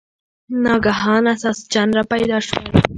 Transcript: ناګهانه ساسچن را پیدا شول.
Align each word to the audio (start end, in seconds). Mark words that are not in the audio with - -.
ناګهانه 0.63 1.33
ساسچن 1.41 1.89
را 1.97 2.03
پیدا 2.11 2.37
شول. 2.47 2.65